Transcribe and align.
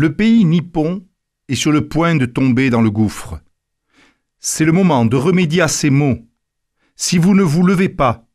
Le 0.00 0.14
pays 0.14 0.46
nippon 0.46 1.04
est 1.48 1.54
sur 1.54 1.72
le 1.72 1.86
point 1.86 2.16
de 2.16 2.24
tomber 2.24 2.70
dans 2.70 2.80
le 2.80 2.90
gouffre. 2.90 3.38
C'est 4.38 4.64
le 4.64 4.72
moment 4.72 5.04
de 5.04 5.14
remédier 5.14 5.60
à 5.60 5.68
ces 5.68 5.90
maux. 5.90 6.26
Si 6.96 7.18
vous 7.18 7.34
ne 7.34 7.42
vous 7.42 7.62
levez 7.62 7.90
pas, 7.90 8.26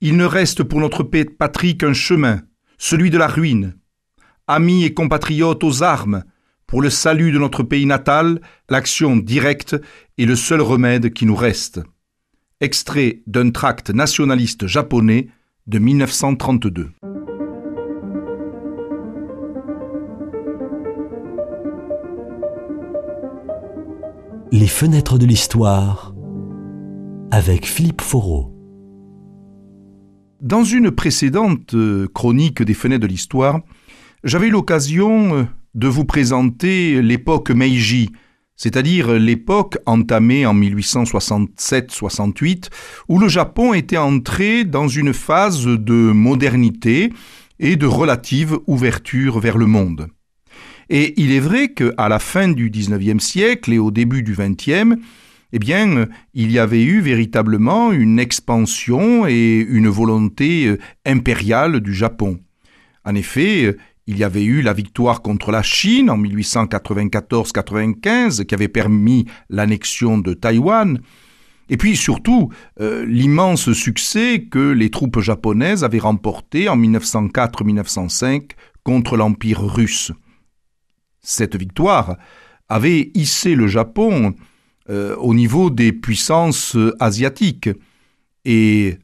il 0.00 0.16
ne 0.16 0.24
reste 0.24 0.62
pour 0.62 0.80
notre 0.80 1.02
patrie 1.02 1.76
qu'un 1.76 1.92
chemin, 1.92 2.40
celui 2.78 3.10
de 3.10 3.18
la 3.18 3.26
ruine. 3.26 3.76
Amis 4.46 4.84
et 4.84 4.94
compatriotes 4.94 5.62
aux 5.64 5.82
armes, 5.82 6.24
pour 6.66 6.80
le 6.80 6.88
salut 6.88 7.30
de 7.30 7.38
notre 7.38 7.62
pays 7.62 7.84
natal, 7.84 8.40
l'action 8.70 9.18
directe 9.18 9.76
est 10.16 10.24
le 10.24 10.34
seul 10.34 10.62
remède 10.62 11.12
qui 11.12 11.26
nous 11.26 11.36
reste. 11.36 11.82
Extrait 12.62 13.20
d'un 13.26 13.50
tract 13.50 13.90
nationaliste 13.90 14.66
japonais 14.66 15.28
de 15.66 15.78
1932. 15.78 16.90
Les 24.54 24.66
fenêtres 24.66 25.16
de 25.16 25.24
l'histoire 25.24 26.14
avec 27.30 27.64
Philippe 27.64 28.02
Foreau. 28.02 28.54
Dans 30.42 30.62
une 30.62 30.90
précédente 30.90 31.72
euh, 31.72 32.06
chronique 32.12 32.62
des 32.62 32.74
fenêtres 32.74 33.00
de 33.00 33.06
l'histoire, 33.06 33.60
j'avais 34.24 34.48
eu 34.48 34.50
l'occasion 34.50 35.38
euh, 35.38 35.44
de 35.74 35.88
vous 35.88 36.04
présenter 36.04 37.00
l'époque 37.00 37.50
Meiji, 37.50 38.10
c'est-à-dire 38.54 39.14
l'époque 39.14 39.78
entamée 39.86 40.44
en 40.44 40.54
1867-68, 40.54 42.68
où 43.08 43.18
le 43.18 43.28
Japon 43.28 43.72
était 43.72 43.96
entré 43.96 44.66
dans 44.66 44.86
une 44.86 45.14
phase 45.14 45.64
de 45.64 46.12
modernité 46.12 47.10
et 47.58 47.76
de 47.76 47.86
relative 47.86 48.58
ouverture 48.66 49.40
vers 49.40 49.56
le 49.56 49.64
monde. 49.64 50.08
Et 50.88 51.20
il 51.20 51.32
est 51.32 51.40
vrai 51.40 51.68
qu'à 51.68 52.08
la 52.08 52.18
fin 52.18 52.48
du 52.48 52.70
XIXe 52.70 53.22
siècle 53.22 53.72
et 53.72 53.78
au 53.78 53.90
début 53.90 54.22
du 54.22 54.34
XXe, 54.34 54.96
eh 55.52 55.58
bien, 55.58 56.06
il 56.34 56.50
y 56.50 56.58
avait 56.58 56.82
eu 56.82 57.00
véritablement 57.00 57.92
une 57.92 58.18
expansion 58.18 59.26
et 59.26 59.66
une 59.68 59.88
volonté 59.88 60.66
euh, 60.66 60.78
impériale 61.04 61.80
du 61.80 61.92
Japon. 61.92 62.40
En 63.04 63.14
effet, 63.14 63.64
euh, 63.64 63.76
il 64.06 64.16
y 64.18 64.24
avait 64.24 64.44
eu 64.44 64.62
la 64.62 64.72
victoire 64.72 65.20
contre 65.22 65.52
la 65.52 65.62
Chine 65.62 66.10
en 66.10 66.18
1894-95 66.18 68.46
qui 68.46 68.54
avait 68.54 68.68
permis 68.68 69.26
l'annexion 69.50 70.18
de 70.18 70.34
Taïwan. 70.34 70.98
Et 71.68 71.76
puis 71.76 71.96
surtout, 71.96 72.48
euh, 72.80 73.06
l'immense 73.06 73.72
succès 73.72 74.48
que 74.50 74.72
les 74.72 74.90
troupes 74.90 75.20
japonaises 75.20 75.84
avaient 75.84 76.00
remporté 76.00 76.68
en 76.68 76.76
1904-1905 76.76 78.50
contre 78.82 79.16
l'Empire 79.16 79.62
russe. 79.62 80.10
Cette 81.22 81.56
victoire 81.56 82.16
avait 82.68 83.10
hissé 83.14 83.54
le 83.54 83.68
Japon 83.68 84.34
euh, 84.90 85.16
au 85.16 85.34
niveau 85.34 85.70
des 85.70 85.92
puissances 85.92 86.76
asiatiques 87.00 87.70
et 88.44 88.98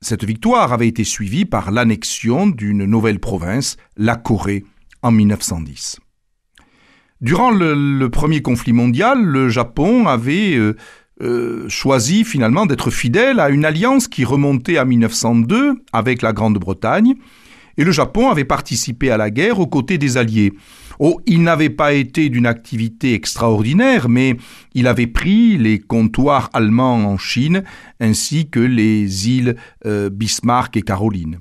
cette 0.00 0.24
victoire 0.24 0.72
avait 0.72 0.88
été 0.88 1.04
suivie 1.04 1.44
par 1.44 1.70
l'annexion 1.70 2.46
d'une 2.46 2.84
nouvelle 2.84 3.18
province, 3.18 3.76
la 3.96 4.16
Corée, 4.16 4.64
en 5.02 5.10
1910. 5.10 5.98
Durant 7.20 7.50
le, 7.50 8.06
premier 8.08 8.42
conflit 8.42 8.72
mondial, 8.72 9.20
le 9.20 9.48
Japon 9.48 10.06
avait 10.06 10.54
euh, 10.54 10.76
euh, 11.20 11.68
choisi 11.68 12.24
finalement 12.24 12.64
d'être 12.64 12.90
fidèle 12.90 13.40
à 13.40 13.48
une 13.48 13.64
alliance 13.64 14.06
qui 14.06 14.24
remontait 14.24 14.78
à 14.78 14.84
1902 14.84 15.82
avec 15.92 16.22
la 16.22 16.32
Grande-Bretagne, 16.32 17.14
et 17.78 17.84
le 17.84 17.92
Japon 17.92 18.28
avait 18.28 18.44
participé 18.44 19.10
à 19.10 19.16
la 19.16 19.30
guerre 19.30 19.60
aux 19.60 19.66
côtés 19.66 19.96
des 19.96 20.18
Alliés. 20.18 20.52
Oh, 20.98 21.20
il 21.26 21.42
n'avait 21.42 21.70
pas 21.70 21.92
été 21.92 22.28
d'une 22.28 22.46
activité 22.46 23.14
extraordinaire, 23.14 24.08
mais 24.08 24.36
il 24.74 24.88
avait 24.88 25.06
pris 25.06 25.56
les 25.56 25.78
comptoirs 25.78 26.50
allemands 26.52 26.96
en 26.96 27.16
Chine, 27.16 27.62
ainsi 28.00 28.50
que 28.50 28.58
les 28.58 29.28
îles 29.28 29.56
euh, 29.86 30.10
Bismarck 30.10 30.76
et 30.76 30.82
Caroline. 30.82 31.38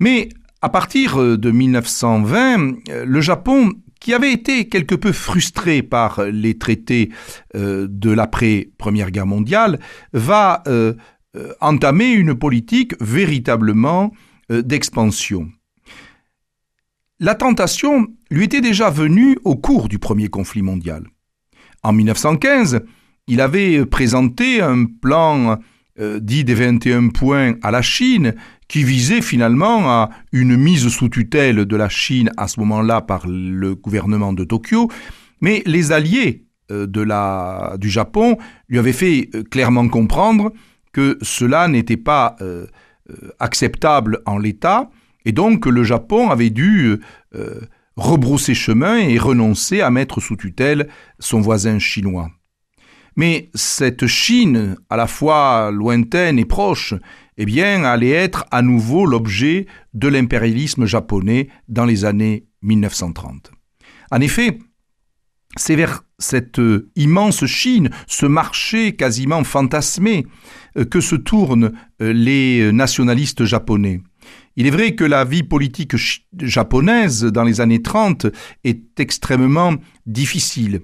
Mais 0.00 0.30
à 0.62 0.70
partir 0.70 1.20
euh, 1.20 1.36
de 1.36 1.50
1920, 1.50 2.88
euh, 2.88 3.04
le 3.04 3.20
Japon, 3.20 3.72
qui 4.00 4.14
avait 4.14 4.32
été 4.32 4.70
quelque 4.70 4.94
peu 4.94 5.12
frustré 5.12 5.82
par 5.82 6.24
les 6.24 6.56
traités 6.56 7.10
de 7.54 8.10
l'après-première 8.10 9.10
guerre 9.10 9.26
mondiale, 9.26 9.78
va 10.14 10.62
entamer 11.60 12.10
une 12.12 12.34
politique 12.34 12.94
véritablement 12.98 14.10
d'expansion. 14.50 15.48
La 17.18 17.34
tentation 17.34 18.06
lui 18.30 18.44
était 18.44 18.60
déjà 18.60 18.90
venue 18.90 19.38
au 19.44 19.56
cours 19.56 19.88
du 19.88 19.98
premier 19.98 20.28
conflit 20.28 20.62
mondial. 20.62 21.04
En 21.82 21.92
1915, 21.92 22.80
il 23.26 23.40
avait 23.40 23.84
présenté 23.86 24.60
un 24.60 24.84
plan 24.86 25.58
euh, 25.98 26.18
dit 26.18 26.44
des 26.44 26.54
21 26.54 27.08
points 27.08 27.54
à 27.62 27.70
la 27.70 27.82
Chine 27.82 28.34
qui 28.68 28.84
visait 28.84 29.20
finalement 29.20 29.90
à 29.90 30.10
une 30.32 30.56
mise 30.56 30.88
sous 30.88 31.08
tutelle 31.08 31.66
de 31.66 31.76
la 31.76 31.88
Chine 31.88 32.30
à 32.36 32.48
ce 32.48 32.58
moment-là 32.60 33.02
par 33.02 33.26
le 33.26 33.74
gouvernement 33.74 34.32
de 34.32 34.44
Tokyo, 34.44 34.90
mais 35.40 35.62
les 35.66 35.92
alliés 35.92 36.46
euh, 36.70 36.86
du 37.76 37.90
Japon 37.90 38.38
lui 38.68 38.78
avaient 38.78 38.92
fait 38.92 39.28
euh, 39.34 39.42
clairement 39.42 39.88
comprendre 39.88 40.52
que 40.92 41.18
cela 41.22 41.68
n'était 41.68 41.96
pas 41.96 42.36
acceptable 43.38 44.20
en 44.26 44.38
l'état 44.38 44.90
et 45.24 45.32
donc 45.32 45.66
le 45.66 45.82
Japon 45.84 46.30
avait 46.30 46.50
dû 46.50 46.96
euh, 47.34 47.60
rebrousser 47.96 48.54
chemin 48.54 48.98
et 48.98 49.18
renoncer 49.18 49.80
à 49.80 49.90
mettre 49.90 50.20
sous 50.20 50.36
tutelle 50.36 50.88
son 51.18 51.40
voisin 51.40 51.78
chinois. 51.78 52.30
Mais 53.16 53.50
cette 53.54 54.06
Chine, 54.06 54.76
à 54.88 54.96
la 54.96 55.06
fois 55.06 55.70
lointaine 55.72 56.38
et 56.38 56.44
proche, 56.44 56.94
eh 57.36 57.44
bien, 57.44 57.84
allait 57.84 58.10
être 58.10 58.44
à 58.50 58.62
nouveau 58.62 59.04
l'objet 59.04 59.66
de 59.94 60.08
l'impérialisme 60.08 60.86
japonais 60.86 61.48
dans 61.68 61.84
les 61.84 62.04
années 62.04 62.46
1930. 62.62 63.50
En 64.10 64.20
effet, 64.20 64.58
c'est 65.56 65.76
vers 65.76 66.04
cette 66.20 66.60
immense 66.96 67.44
Chine, 67.46 67.90
ce 68.06 68.26
marché 68.26 68.94
quasiment 68.94 69.42
fantasmé, 69.42 70.26
euh, 70.76 70.84
que 70.84 71.00
se 71.00 71.16
tournent 71.16 71.72
euh, 72.00 72.12
les 72.12 72.72
nationalistes 72.72 73.44
japonais. 73.44 74.00
Il 74.56 74.66
est 74.66 74.70
vrai 74.70 74.94
que 74.94 75.04
la 75.04 75.24
vie 75.24 75.42
politique 75.42 75.94
japonaise 76.38 77.24
dans 77.24 77.44
les 77.44 77.60
années 77.60 77.82
30 77.82 78.26
est 78.64 79.00
extrêmement 79.00 79.74
difficile. 80.06 80.82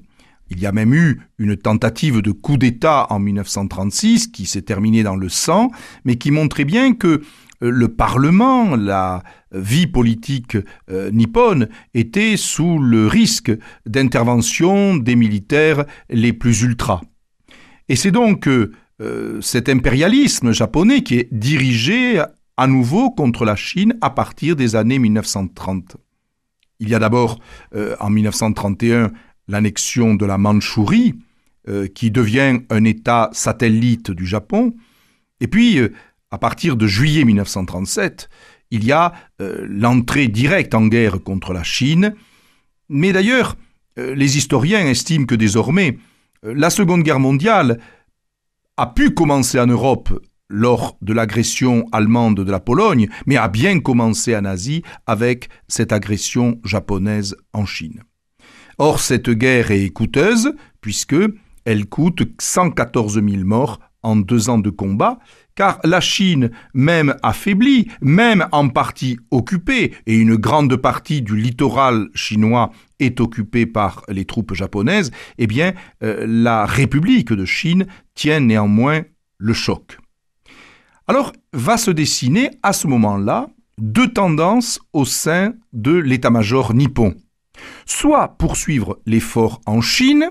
Il 0.48 0.60
y 0.60 0.66
a 0.66 0.72
même 0.72 0.94
eu 0.94 1.20
une 1.38 1.56
tentative 1.56 2.22
de 2.22 2.30
coup 2.30 2.56
d'État 2.56 3.06
en 3.10 3.18
1936 3.18 4.28
qui 4.28 4.46
s'est 4.46 4.62
terminée 4.62 5.02
dans 5.02 5.16
le 5.16 5.28
sang, 5.28 5.70
mais 6.04 6.16
qui 6.16 6.30
montrait 6.30 6.64
bien 6.64 6.94
que 6.94 7.08
euh, 7.08 7.20
le 7.60 7.88
Parlement, 7.88 8.76
la 8.76 9.22
vie 9.52 9.86
politique 9.86 10.56
euh, 10.90 11.10
nippone 11.10 11.68
était 11.94 12.36
sous 12.36 12.78
le 12.78 13.06
risque 13.06 13.52
d'intervention 13.86 14.96
des 14.96 15.16
militaires 15.16 15.84
les 16.10 16.32
plus 16.32 16.62
ultras. 16.62 17.00
Et 17.88 17.96
c'est 17.96 18.10
donc 18.10 18.48
euh, 18.48 19.40
cet 19.40 19.68
impérialisme 19.68 20.52
japonais 20.52 21.02
qui 21.02 21.16
est 21.16 21.28
dirigé 21.32 22.22
à 22.56 22.66
nouveau 22.66 23.10
contre 23.10 23.44
la 23.44 23.56
Chine 23.56 23.94
à 24.00 24.10
partir 24.10 24.56
des 24.56 24.76
années 24.76 24.98
1930. 24.98 25.96
Il 26.80 26.88
y 26.88 26.94
a 26.94 26.98
d'abord 26.98 27.38
euh, 27.74 27.96
en 28.00 28.10
1931 28.10 29.12
l'annexion 29.48 30.14
de 30.14 30.26
la 30.26 30.38
Mandchourie, 30.38 31.14
euh, 31.68 31.86
qui 31.88 32.10
devient 32.10 32.60
un 32.70 32.84
État 32.84 33.30
satellite 33.32 34.10
du 34.10 34.26
Japon, 34.26 34.74
et 35.40 35.48
puis 35.48 35.78
euh, 35.78 35.92
à 36.36 36.38
partir 36.38 36.76
de 36.76 36.86
juillet 36.86 37.24
1937, 37.24 38.28
il 38.70 38.84
y 38.84 38.92
a 38.92 39.14
l'entrée 39.38 40.28
directe 40.28 40.74
en 40.74 40.86
guerre 40.86 41.22
contre 41.22 41.54
la 41.54 41.62
Chine, 41.62 42.14
mais 42.90 43.14
d'ailleurs 43.14 43.56
les 43.96 44.36
historiens 44.36 44.86
estiment 44.86 45.24
que 45.24 45.34
désormais 45.34 45.96
la 46.42 46.68
Seconde 46.68 47.04
Guerre 47.04 47.20
mondiale 47.20 47.80
a 48.76 48.86
pu 48.86 49.12
commencer 49.12 49.58
en 49.58 49.66
Europe 49.66 50.10
lors 50.50 50.98
de 51.00 51.14
l'agression 51.14 51.86
allemande 51.90 52.44
de 52.44 52.50
la 52.52 52.60
Pologne, 52.60 53.08
mais 53.24 53.38
a 53.38 53.48
bien 53.48 53.80
commencé 53.80 54.36
en 54.36 54.44
Asie 54.44 54.82
avec 55.06 55.48
cette 55.68 55.90
agression 55.90 56.60
japonaise 56.64 57.34
en 57.54 57.64
Chine. 57.64 58.02
Or, 58.76 59.00
cette 59.00 59.30
guerre 59.30 59.70
est 59.70 59.88
coûteuse, 59.88 60.52
puisque 60.82 61.16
elle 61.64 61.86
coûte 61.86 62.24
114 62.38 63.14
000 63.14 63.44
morts 63.44 63.80
en 64.02 64.16
deux 64.16 64.50
ans 64.50 64.58
de 64.58 64.70
combat, 64.70 65.18
car 65.56 65.80
la 65.82 66.00
Chine, 66.00 66.50
même 66.74 67.16
affaiblie, 67.22 67.88
même 68.00 68.46
en 68.52 68.68
partie 68.68 69.18
occupée, 69.30 69.94
et 70.06 70.14
une 70.14 70.36
grande 70.36 70.76
partie 70.76 71.22
du 71.22 71.36
littoral 71.36 72.08
chinois 72.14 72.70
est 73.00 73.20
occupée 73.20 73.66
par 73.66 74.02
les 74.08 74.26
troupes 74.26 74.54
japonaises, 74.54 75.10
eh 75.38 75.46
bien, 75.46 75.72
euh, 76.02 76.24
la 76.28 76.66
République 76.66 77.32
de 77.32 77.44
Chine 77.44 77.86
tient 78.14 78.40
néanmoins 78.40 79.02
le 79.38 79.52
choc. 79.54 79.98
Alors 81.08 81.32
va 81.52 81.76
se 81.76 81.90
dessiner 81.90 82.50
à 82.62 82.72
ce 82.72 82.86
moment-là 82.86 83.48
deux 83.78 84.12
tendances 84.12 84.80
au 84.92 85.04
sein 85.04 85.54
de 85.72 85.92
l'état-major 85.92 86.74
nippon. 86.74 87.14
Soit 87.86 88.36
poursuivre 88.38 88.98
l'effort 89.06 89.60
en 89.66 89.80
Chine, 89.80 90.30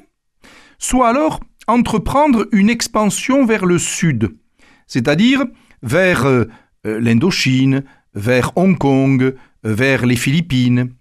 soit 0.78 1.10
alors 1.10 1.40
entreprendre 1.68 2.48
une 2.52 2.70
expansion 2.70 3.46
vers 3.46 3.66
le 3.66 3.80
sud, 3.80 4.36
c'est-à-dire 4.88 5.46
vers 5.82 6.26
euh, 6.26 6.46
euh, 6.86 7.00
l'Indochine, 7.00 7.84
vers 8.14 8.52
Hong 8.56 8.78
Kong, 8.78 9.36
vers 9.64 10.06
les 10.06 10.16
Philippines. 10.16 10.94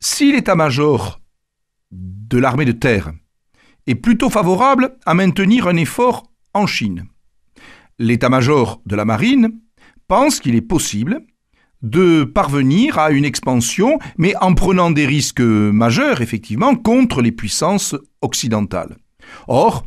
Si 0.00 0.32
l'état-major 0.32 1.20
de 1.90 2.38
l'armée 2.38 2.64
de 2.64 2.72
terre 2.72 3.12
est 3.86 3.94
plutôt 3.94 4.30
favorable 4.30 4.96
à 5.06 5.14
maintenir 5.14 5.68
un 5.68 5.76
effort 5.76 6.32
en 6.54 6.66
Chine, 6.66 7.06
l'état-major 7.98 8.80
de 8.86 8.96
la 8.96 9.04
marine 9.04 9.60
pense 10.08 10.40
qu'il 10.40 10.54
est 10.54 10.60
possible 10.60 11.24
de 11.82 12.24
parvenir 12.24 12.98
à 12.98 13.10
une 13.10 13.24
expansion, 13.24 13.98
mais 14.16 14.34
en 14.40 14.54
prenant 14.54 14.90
des 14.90 15.06
risques 15.06 15.40
majeurs, 15.40 16.20
effectivement, 16.20 16.76
contre 16.76 17.22
les 17.22 17.32
puissances 17.32 17.96
occidentales. 18.20 18.96
Or, 19.48 19.84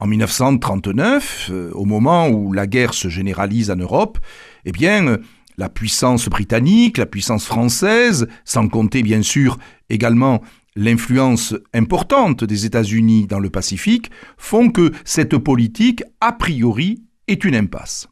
en 0.00 0.06
1939, 0.06 1.50
euh, 1.52 1.70
au 1.74 1.84
moment 1.84 2.28
où 2.28 2.52
la 2.52 2.66
guerre 2.66 2.94
se 2.94 3.08
généralise 3.08 3.70
en 3.70 3.76
Europe, 3.76 4.18
eh 4.64 4.72
bien, 4.72 5.18
la 5.58 5.68
puissance 5.68 6.28
britannique, 6.28 6.96
la 6.96 7.06
puissance 7.06 7.44
française, 7.44 8.26
sans 8.44 8.66
compter 8.68 9.02
bien 9.02 9.22
sûr 9.22 9.58
également 9.90 10.42
l'influence 10.74 11.54
importante 11.74 12.44
des 12.44 12.64
États-Unis 12.64 13.26
dans 13.26 13.40
le 13.40 13.50
Pacifique, 13.50 14.10
font 14.38 14.70
que 14.70 14.92
cette 15.04 15.36
politique, 15.36 16.02
a 16.20 16.32
priori, 16.32 17.04
est 17.28 17.44
une 17.44 17.54
impasse. 17.54 18.08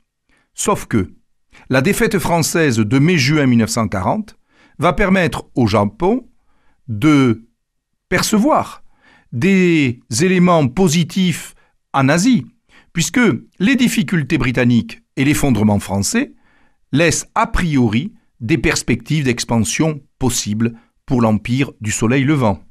Sauf 0.52 0.86
que 0.86 1.10
la 1.70 1.80
défaite 1.80 2.18
française 2.18 2.78
de 2.78 2.98
mai-juin 2.98 3.46
1940 3.46 4.36
va 4.78 4.92
permettre 4.92 5.48
au 5.54 5.66
Japon 5.66 6.28
de 6.88 7.44
percevoir 8.08 8.82
des 9.32 10.00
éléments 10.20 10.68
positifs 10.68 11.54
en 11.92 12.08
Asie, 12.08 12.46
puisque 12.92 13.20
les 13.58 13.76
difficultés 13.76 14.38
britanniques 14.38 15.02
et 15.16 15.24
l'effondrement 15.24 15.78
français 15.78 16.32
laissent 16.92 17.26
a 17.34 17.46
priori 17.46 18.12
des 18.40 18.58
perspectives 18.58 19.24
d'expansion 19.24 20.00
possibles 20.18 20.74
pour 21.06 21.20
l'empire 21.20 21.72
du 21.80 21.90
soleil 21.90 22.24
levant. 22.24 22.62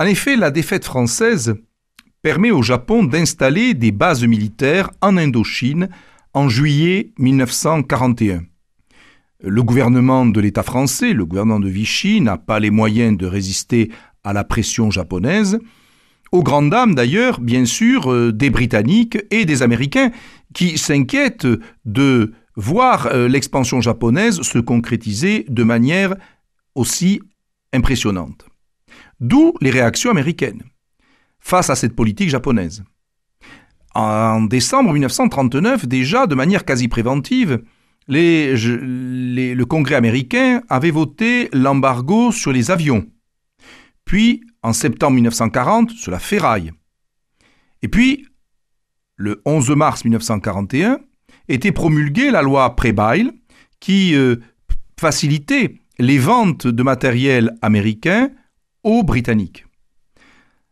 En 0.00 0.04
effet, 0.04 0.36
la 0.36 0.52
défaite 0.52 0.84
française 0.84 1.56
permet 2.22 2.52
au 2.52 2.62
Japon 2.62 3.02
d'installer 3.02 3.74
des 3.74 3.90
bases 3.90 4.24
militaires 4.24 4.90
en 5.00 5.16
Indochine 5.16 5.88
en 6.34 6.48
juillet 6.48 7.12
1941. 7.18 8.42
Le 9.40 9.62
gouvernement 9.64 10.24
de 10.24 10.40
l'État 10.40 10.62
français, 10.62 11.12
le 11.12 11.24
gouvernement 11.24 11.58
de 11.58 11.68
Vichy, 11.68 12.20
n'a 12.20 12.38
pas 12.38 12.60
les 12.60 12.70
moyens 12.70 13.18
de 13.18 13.26
résister 13.26 13.90
à 14.22 14.32
la 14.32 14.44
pression 14.44 14.92
japonaise, 14.92 15.58
aux 16.30 16.44
grandes 16.44 16.70
dames 16.70 16.94
d'ailleurs, 16.94 17.40
bien 17.40 17.64
sûr, 17.64 18.12
euh, 18.12 18.32
des 18.32 18.50
Britanniques 18.50 19.18
et 19.32 19.46
des 19.46 19.62
Américains, 19.62 20.12
qui 20.54 20.78
s'inquiètent 20.78 21.48
de 21.84 22.34
voir 22.54 23.06
euh, 23.06 23.26
l'expansion 23.26 23.80
japonaise 23.80 24.42
se 24.42 24.58
concrétiser 24.58 25.44
de 25.48 25.64
manière 25.64 26.14
aussi 26.74 27.20
impressionnante. 27.72 28.48
D'où 29.20 29.54
les 29.60 29.70
réactions 29.70 30.10
américaines 30.10 30.62
face 31.40 31.70
à 31.70 31.76
cette 31.76 31.94
politique 31.94 32.28
japonaise. 32.28 32.84
En 33.94 34.42
décembre 34.42 34.92
1939, 34.92 35.86
déjà 35.86 36.26
de 36.26 36.34
manière 36.34 36.64
quasi 36.64 36.88
préventive, 36.88 37.62
le 38.06 39.64
Congrès 39.64 39.96
américain 39.96 40.62
avait 40.68 40.90
voté 40.90 41.48
l'embargo 41.52 42.32
sur 42.32 42.52
les 42.52 42.70
avions. 42.70 43.06
Puis, 44.04 44.42
en 44.62 44.72
septembre 44.72 45.14
1940, 45.14 45.90
sur 45.90 46.10
la 46.10 46.18
ferraille. 46.18 46.72
Et 47.82 47.88
puis, 47.88 48.26
le 49.16 49.42
11 49.44 49.70
mars 49.70 50.04
1941, 50.04 51.00
était 51.48 51.72
promulguée 51.72 52.30
la 52.30 52.42
loi 52.42 52.74
Prebail 52.76 53.30
qui 53.80 54.14
euh, 54.14 54.36
facilitait 54.98 55.80
les 55.98 56.18
ventes 56.18 56.66
de 56.66 56.82
matériel 56.82 57.56
américain 57.62 58.30
aux 58.84 59.02
Britanniques. 59.02 59.66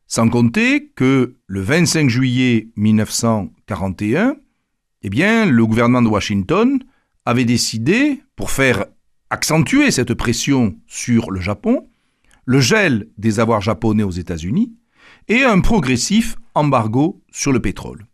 Sans 0.06 0.28
compter 0.28 0.88
que 0.94 1.36
le 1.46 1.60
25 1.60 2.08
juillet 2.08 2.68
1941, 2.76 4.36
eh 5.02 5.10
bien, 5.10 5.46
le 5.46 5.66
gouvernement 5.66 6.02
de 6.02 6.08
Washington 6.08 6.78
avait 7.24 7.44
décidé, 7.44 8.22
pour 8.36 8.50
faire 8.50 8.86
accentuer 9.30 9.90
cette 9.90 10.14
pression 10.14 10.76
sur 10.86 11.30
le 11.30 11.40
Japon, 11.40 11.88
le 12.44 12.60
gel 12.60 13.08
des 13.18 13.40
avoirs 13.40 13.60
japonais 13.60 14.04
aux 14.04 14.10
États-Unis 14.10 14.72
et 15.28 15.42
un 15.42 15.60
progressif 15.60 16.36
embargo 16.54 17.20
sur 17.32 17.52
le 17.52 17.60
pétrole. 17.60 18.06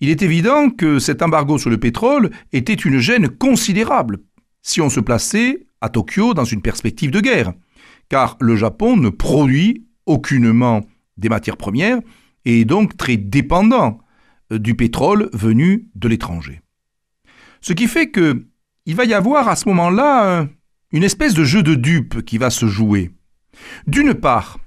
Il 0.00 0.08
est 0.08 0.22
évident 0.22 0.70
que 0.70 0.98
cet 0.98 1.22
embargo 1.22 1.58
sur 1.58 1.70
le 1.70 1.78
pétrole 1.78 2.30
était 2.52 2.74
une 2.74 2.98
gêne 2.98 3.28
considérable 3.28 4.18
si 4.62 4.80
on 4.80 4.90
se 4.90 5.00
plaçait 5.00 5.66
à 5.80 5.90
Tokyo 5.90 6.34
dans 6.34 6.44
une 6.44 6.62
perspective 6.62 7.10
de 7.10 7.20
guerre 7.20 7.52
car 8.08 8.36
le 8.40 8.56
Japon 8.56 8.96
ne 8.96 9.08
produit 9.08 9.86
aucunement 10.06 10.82
des 11.16 11.28
matières 11.28 11.56
premières 11.56 12.00
et 12.44 12.60
est 12.60 12.64
donc 12.64 12.96
très 12.96 13.16
dépendant 13.16 13.98
euh, 14.52 14.58
du 14.58 14.74
pétrole 14.74 15.30
venu 15.32 15.88
de 15.94 16.08
l'étranger. 16.08 16.60
Ce 17.60 17.72
qui 17.72 17.86
fait 17.86 18.10
que 18.10 18.46
il 18.86 18.94
va 18.94 19.04
y 19.04 19.14
avoir 19.14 19.48
à 19.48 19.56
ce 19.56 19.66
moment-là 19.70 20.46
une 20.92 21.02
espèce 21.02 21.32
de 21.32 21.42
jeu 21.42 21.62
de 21.62 21.74
dupes 21.74 22.22
qui 22.22 22.36
va 22.36 22.50
se 22.50 22.66
jouer. 22.66 23.10
D'une 23.86 24.12
part, 24.12 24.58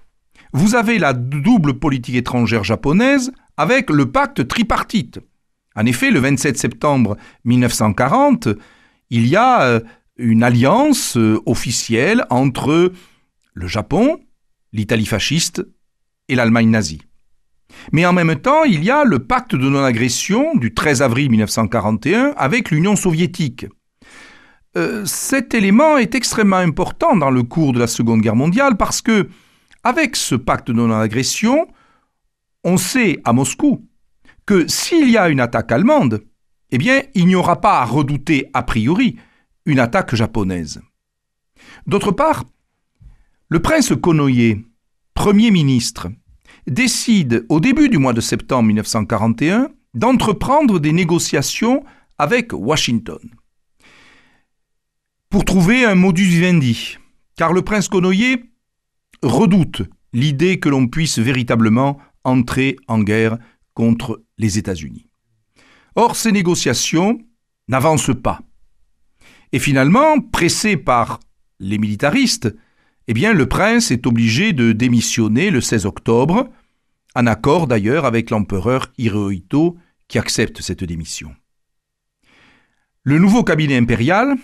vous 0.54 0.76
avez 0.76 0.98
la 0.98 1.14
double 1.14 1.76
politique 1.76 2.16
étrangère 2.16 2.64
japonaise 2.64 3.32
avec 3.58 3.90
le 3.90 4.12
pacte 4.12 4.48
tripartite. 4.48 5.20
En 5.76 5.86
effet, 5.86 6.12
le 6.12 6.20
27 6.20 6.58
septembre 6.58 7.18
1940, 7.46 8.50
il 9.10 9.28
y 9.28 9.36
a 9.36 9.62
euh, 9.62 9.80
une 10.18 10.44
alliance 10.44 11.18
euh, 11.18 11.40
officielle 11.46 12.26
entre 12.30 12.92
le 13.58 13.68
Japon, 13.68 14.20
l'Italie 14.72 15.08
fasciste 15.08 15.66
et 16.28 16.36
l'Allemagne 16.36 16.70
nazie. 16.70 17.02
Mais 17.92 18.06
en 18.06 18.14
même 18.14 18.36
temps, 18.36 18.64
il 18.64 18.84
y 18.84 18.92
a 18.92 19.04
le 19.04 19.20
pacte 19.20 19.56
de 19.56 19.68
non-agression 19.68 20.56
du 20.56 20.74
13 20.74 21.02
avril 21.02 21.30
1941 21.32 22.34
avec 22.38 22.70
l'Union 22.70 22.96
soviétique. 22.96 23.66
Euh, 24.78 25.06
cet 25.06 25.56
élément 25.56 25.98
est 25.98 26.14
extrêmement 26.14 26.58
important 26.58 27.16
dans 27.16 27.32
le 27.32 27.44
cours 27.44 27.74
de 27.74 27.80
la 27.80 27.88
Seconde 27.88 28.22
Guerre 28.22 28.36
mondiale 28.36 28.78
parce 28.78 29.02
que, 29.02 29.28
avec 29.84 30.16
ce 30.16 30.36
pacte 30.36 30.68
de 30.68 30.74
non-agression, 30.74 31.68
on 32.64 32.78
sait 32.78 33.20
à 33.24 33.34
Moscou 33.34 33.88
que 34.46 34.68
s'il 34.68 35.10
y 35.10 35.18
a 35.18 35.30
une 35.30 35.40
attaque 35.40 35.72
allemande, 35.72 36.24
eh 36.70 36.78
bien, 36.78 37.02
il 37.16 37.26
n'y 37.26 37.36
aura 37.36 37.60
pas 37.60 37.80
à 37.80 37.86
redouter 37.86 38.50
a 38.54 38.62
priori 38.62 39.18
une 39.66 39.80
attaque 39.80 40.14
japonaise. 40.14 40.80
D'autre 41.88 42.12
part, 42.12 42.44
le 43.50 43.62
prince 43.62 43.94
Konoye, 44.02 44.58
Premier 45.14 45.52
ministre, 45.52 46.10
décide 46.68 47.46
au 47.50 47.60
début 47.60 47.90
du 47.90 47.98
mois 47.98 48.14
de 48.14 48.22
septembre 48.22 48.68
1941 48.68 49.70
d'entreprendre 49.94 50.80
des 50.80 50.92
négociations 50.92 51.84
avec 52.18 52.52
Washington 52.52 53.20
pour 55.30 55.46
trouver 55.46 55.86
un 55.86 55.96
modus 55.96 56.26
vivendi, 56.26 56.98
car 57.36 57.54
le 57.54 57.62
prince 57.62 57.88
Konoye 57.88 58.38
redoute 59.22 59.84
l'idée 60.14 60.60
que 60.60 60.70
l'on 60.70 60.88
puisse 60.88 61.20
véritablement 61.20 62.00
entrer 62.24 62.78
en 62.88 63.00
guerre 63.00 63.38
contre 63.74 64.24
les 64.38 64.58
États-Unis. 64.58 65.08
Or, 65.96 66.16
ces 66.16 66.32
négociations 66.32 67.20
n'avancent 67.68 68.16
pas. 68.22 68.42
Et 69.52 69.60
finalement, 69.60 70.20
pressé 70.20 70.78
par 70.78 71.20
les 71.60 71.78
militaristes, 71.78 72.54
eh 73.08 73.14
bien 73.14 73.34
le 73.34 73.48
prince 73.48 73.92
est 73.92 74.06
obligé 74.06 74.54
de 74.54 74.72
démissionner 74.72 75.50
le 75.50 75.62
16 75.62 75.86
octobre, 75.86 76.50
en 77.16 77.26
accord 77.26 77.68
d'ailleurs 77.68 78.06
avec 78.06 78.30
l'empereur 78.30 78.92
Hirohito 78.98 79.78
qui 80.08 80.20
accepte 80.20 80.62
cette 80.62 80.84
démission. 80.84 81.34
Le 83.04 83.20
nouveau 83.20 83.44
cabinet 83.44 83.78
impérial 83.78 84.36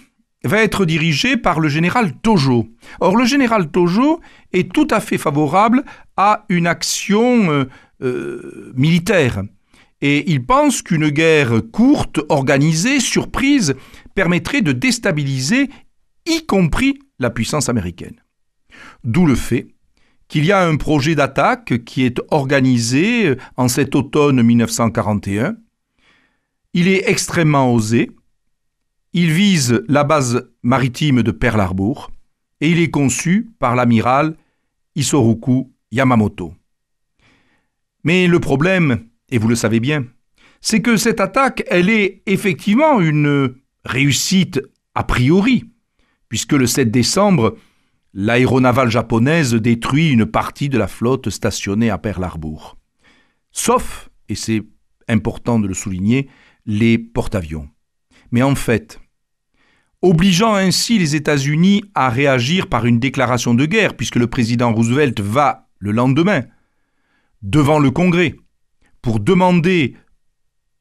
va 0.46 0.63
être 0.63 0.86
dirigé 0.86 1.38
par 1.38 1.60
le 1.60 1.70
général 1.70 2.13
Tojo. 2.22 2.67
Or, 3.00 3.15
le 3.15 3.25
général 3.25 3.70
Tojo 3.70 4.22
est 4.51 4.72
tout 4.72 4.88
à 4.89 5.00
fait 5.00 5.17
favorable 5.17 5.84
à 6.17 6.46
une 6.50 6.67
action 6.67 7.51
euh, 7.51 7.65
euh, 8.01 8.74
militaire. 8.75 9.43
Et 10.01 10.29
il 10.32 10.46
pense 10.46 10.82
qu'une 10.82 11.10
guerre 11.10 11.62
courte, 11.72 12.20
organisée, 12.29 13.00
surprise, 13.00 13.75
permettrait 14.15 14.62
de 14.62 14.74
déstabiliser, 14.74 15.70
y 16.25 16.46
compris 16.46 17.00
la 17.20 17.29
puissance 17.29 17.70
américaine. 17.70 18.22
D'où 19.03 19.25
le 19.25 19.35
fait 19.35 19.67
qu'il 20.27 20.45
y 20.45 20.51
a 20.51 20.65
un 20.67 20.77
projet 20.77 21.15
d'attaque 21.15 21.83
qui 21.85 22.03
est 22.03 22.19
organisé 22.31 23.27
euh, 23.27 23.37
en 23.55 23.67
cet 23.67 23.95
automne 23.95 24.41
1941. 24.41 25.55
Il 26.73 26.87
est 26.87 27.07
extrêmement 27.07 27.71
osé. 27.71 28.09
Il 29.13 29.31
vise 29.31 29.83
la 29.87 30.03
base 30.03 30.49
maritime 30.63 31.21
de 31.21 31.31
Pearl 31.31 31.59
Harbor 31.59 32.09
et 32.61 32.69
il 32.71 32.79
est 32.79 32.89
conçu 32.89 33.51
par 33.59 33.75
l'amiral 33.75 34.35
Isoroku 34.95 35.71
Yamamoto. 35.91 36.53
Mais 38.03 38.27
le 38.27 38.39
problème, 38.39 39.05
et 39.29 39.37
vous 39.37 39.47
le 39.47 39.55
savez 39.55 39.79
bien, 39.79 40.05
c'est 40.61 40.81
que 40.81 40.97
cette 40.97 41.19
attaque, 41.19 41.63
elle 41.69 41.89
est 41.89 42.23
effectivement 42.25 42.99
une 42.99 43.53
réussite 43.85 44.61
a 44.95 45.03
priori, 45.03 45.65
puisque 46.29 46.53
le 46.53 46.65
7 46.65 46.89
décembre, 46.89 47.55
l'aéronavale 48.13 48.89
japonaise 48.89 49.53
détruit 49.53 50.10
une 50.10 50.25
partie 50.25 50.70
de 50.70 50.77
la 50.77 50.88
flotte 50.88 51.29
stationnée 51.29 51.89
à 51.89 51.98
Pearl 51.98 52.24
Harbor. 52.24 52.77
Sauf, 53.51 54.10
et 54.29 54.36
c'est 54.36 54.63
important 55.08 55.60
de 55.60 55.67
le 55.67 55.74
souligner, 55.74 56.29
les 56.65 56.98
porte-avions. 56.98 57.70
Mais 58.32 58.41
en 58.41 58.55
fait, 58.55 59.00
obligeant 60.01 60.55
ainsi 60.55 60.98
les 61.00 61.15
États-Unis 61.15 61.84
à 61.96 62.10
réagir 62.10 62.67
par 62.67 62.86
une 62.86 63.00
déclaration 63.00 63.53
de 63.53 63.65
guerre, 63.65 63.96
puisque 63.96 64.15
le 64.15 64.27
président 64.27 64.74
Roosevelt 64.74 65.20
va, 65.20 65.70
le 65.79 65.91
lendemain, 65.91 66.43
devant 67.41 67.79
le 67.79 67.91
Congrès, 67.91 68.36
pour 69.01 69.20
demander 69.20 69.96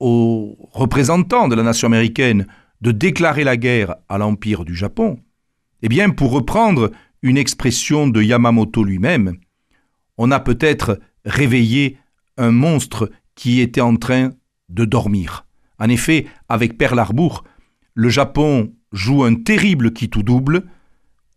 aux 0.00 0.56
représentants 0.72 1.48
de 1.48 1.54
la 1.54 1.62
nation 1.62 1.86
américaine 1.86 2.46
de 2.80 2.90
déclarer 2.90 3.44
la 3.44 3.56
guerre 3.56 3.96
à 4.08 4.18
l'Empire 4.18 4.64
du 4.64 4.74
Japon, 4.74 5.20
eh 5.82 5.88
bien, 5.88 6.10
pour 6.10 6.32
reprendre 6.32 6.90
une 7.22 7.38
expression 7.38 8.08
de 8.08 8.22
Yamamoto 8.22 8.84
lui-même, 8.84 9.36
on 10.18 10.30
a 10.30 10.40
peut-être 10.40 11.00
réveillé 11.24 11.98
un 12.36 12.50
monstre 12.50 13.10
qui 13.34 13.60
était 13.60 13.80
en 13.80 13.96
train 13.96 14.30
de 14.68 14.84
dormir. 14.84 15.46
En 15.78 15.88
effet, 15.88 16.26
avec 16.48 16.78
Pearl 16.78 16.98
Harbor, 16.98 17.44
le 17.94 18.08
Japon 18.08 18.72
joue 18.92 19.24
un 19.24 19.34
terrible 19.34 19.92
qui 19.92 20.08
tout 20.08 20.22
double, 20.22 20.64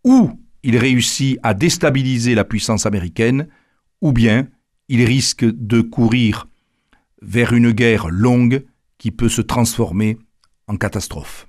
ou 0.04 0.40
il 0.62 0.76
réussit 0.76 1.38
à 1.42 1.54
déstabiliser 1.54 2.34
la 2.34 2.44
puissance 2.44 2.86
américaine, 2.86 3.48
ou 4.00 4.12
bien 4.12 4.48
il 4.88 5.04
risque 5.04 5.44
de 5.44 5.80
courir 5.80 6.46
vers 7.22 7.52
une 7.52 7.72
guerre 7.72 8.08
longue 8.08 8.64
qui 8.98 9.10
peut 9.10 9.28
se 9.28 9.42
transformer 9.42 10.18
en 10.68 10.76
catastrophe. 10.76 11.46